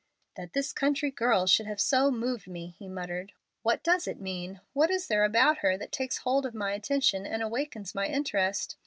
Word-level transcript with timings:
"That 0.35 0.53
this 0.53 0.73
country 0.73 1.11
girl 1.11 1.45
should 1.45 1.67
have 1.67 1.79
so 1.79 2.09
moved 2.09 2.47
me!" 2.47 2.73
he 2.79 2.87
muttered. 2.87 3.33
"What 3.61 3.83
does 3.83 4.07
it 4.07 4.19
mean? 4.19 4.59
What 4.73 4.89
is 4.89 5.05
there 5.05 5.23
about 5.23 5.59
her 5.59 5.77
that 5.77 5.91
takes 5.91 6.17
hold 6.17 6.43
of 6.43 6.55
my 6.55 6.73
attention 6.73 7.27
and 7.27 7.43
awakens 7.43 7.93
my 7.93 8.07
interest? 8.07 8.77